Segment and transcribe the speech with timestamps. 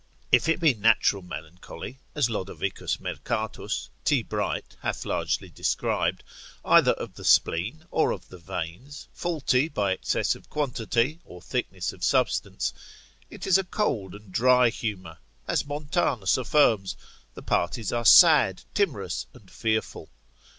[0.31, 2.47] If it be natural melancholy, as Lod.
[2.47, 3.05] Mercatus, lib.
[3.05, 3.17] 1.
[3.23, 3.55] cap.
[3.55, 3.61] 17.
[3.61, 3.89] de melan.
[4.03, 4.23] T.
[4.23, 4.63] Bright.
[4.69, 4.75] c.
[4.81, 4.81] 16.
[4.81, 6.23] hath largely described,
[6.65, 11.93] either of the spleen, or of the veins, faulty by excess of quantity, or thickness
[11.93, 12.73] of substance,
[13.29, 16.97] it is a cold and dry humour, as Montanus affirms, consil.
[16.97, 20.09] 26 the parties are sad, timorous and fearful.